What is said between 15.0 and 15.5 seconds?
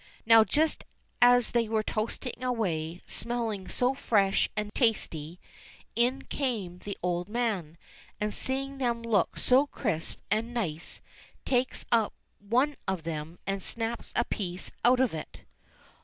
it.